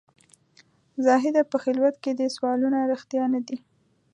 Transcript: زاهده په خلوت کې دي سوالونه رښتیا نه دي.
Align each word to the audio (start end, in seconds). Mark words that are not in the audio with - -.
زاهده 1.05 1.41
په 1.51 1.57
خلوت 1.63 1.95
کې 2.03 2.11
دي 2.17 2.27
سوالونه 2.35 2.77
رښتیا 2.91 3.23
نه 3.33 3.41
دي. 3.47 3.57